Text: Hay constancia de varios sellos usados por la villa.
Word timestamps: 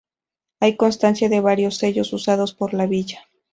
Hay 0.59 0.77
constancia 0.77 1.29
de 1.29 1.41
varios 1.41 1.77
sellos 1.77 2.11
usados 2.11 2.55
por 2.55 2.73
la 2.73 2.87
villa. 2.87 3.19